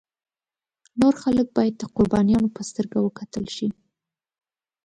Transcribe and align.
نور 0.99 1.13
خلک 1.23 1.47
باید 1.57 1.73
د 1.77 1.83
قربانیانو 1.95 2.53
په 2.55 2.61
سترګه 2.69 2.97
وکتل 3.01 3.45
شي. 3.55 3.67